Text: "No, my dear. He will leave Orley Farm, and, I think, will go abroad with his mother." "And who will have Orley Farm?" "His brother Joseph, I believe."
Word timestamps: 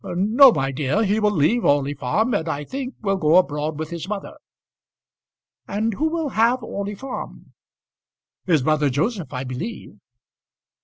"No, 0.03 0.51
my 0.51 0.71
dear. 0.71 1.03
He 1.03 1.19
will 1.19 1.29
leave 1.29 1.63
Orley 1.63 1.93
Farm, 1.93 2.33
and, 2.33 2.49
I 2.49 2.63
think, 2.63 2.95
will 3.03 3.17
go 3.17 3.35
abroad 3.35 3.77
with 3.77 3.91
his 3.91 4.07
mother." 4.07 4.35
"And 5.67 5.93
who 5.93 6.09
will 6.09 6.29
have 6.29 6.63
Orley 6.63 6.95
Farm?" 6.95 7.53
"His 8.47 8.63
brother 8.63 8.89
Joseph, 8.89 9.31
I 9.31 9.43
believe." 9.43 9.99